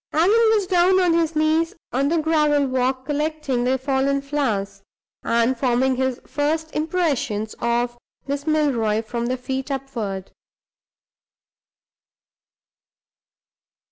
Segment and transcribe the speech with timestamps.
[0.13, 4.81] Allan was down on his knees on the gravel walk, collecting the fallen flowers,
[5.21, 10.31] and forming his first impressions of Miss Milroy from the feet upward.